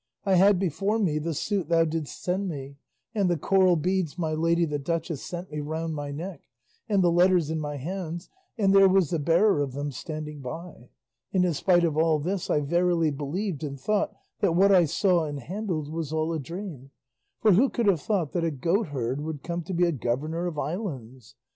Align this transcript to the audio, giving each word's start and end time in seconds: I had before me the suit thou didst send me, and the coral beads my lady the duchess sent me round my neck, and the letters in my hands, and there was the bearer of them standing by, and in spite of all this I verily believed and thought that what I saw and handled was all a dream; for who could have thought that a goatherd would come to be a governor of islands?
I 0.25 0.33
had 0.33 0.57
before 0.57 0.97
me 0.97 1.19
the 1.19 1.35
suit 1.35 1.69
thou 1.69 1.85
didst 1.85 2.23
send 2.23 2.47
me, 2.49 2.77
and 3.13 3.29
the 3.29 3.37
coral 3.37 3.75
beads 3.75 4.17
my 4.17 4.33
lady 4.33 4.65
the 4.65 4.79
duchess 4.79 5.21
sent 5.23 5.51
me 5.51 5.59
round 5.59 5.93
my 5.93 6.09
neck, 6.09 6.41
and 6.89 7.03
the 7.03 7.11
letters 7.11 7.51
in 7.51 7.59
my 7.59 7.77
hands, 7.77 8.27
and 8.57 8.73
there 8.73 8.89
was 8.89 9.11
the 9.11 9.19
bearer 9.19 9.61
of 9.61 9.73
them 9.73 9.91
standing 9.91 10.39
by, 10.41 10.89
and 11.31 11.45
in 11.45 11.53
spite 11.53 11.83
of 11.83 11.97
all 11.97 12.17
this 12.17 12.49
I 12.49 12.61
verily 12.61 13.11
believed 13.11 13.63
and 13.63 13.79
thought 13.79 14.15
that 14.39 14.55
what 14.55 14.71
I 14.71 14.85
saw 14.85 15.25
and 15.25 15.37
handled 15.39 15.87
was 15.87 16.11
all 16.11 16.33
a 16.33 16.39
dream; 16.39 16.89
for 17.39 17.51
who 17.53 17.69
could 17.69 17.85
have 17.85 18.01
thought 18.01 18.31
that 18.31 18.43
a 18.43 18.49
goatherd 18.49 19.21
would 19.21 19.43
come 19.43 19.61
to 19.65 19.73
be 19.75 19.85
a 19.85 19.91
governor 19.91 20.47
of 20.47 20.57
islands? 20.57 21.35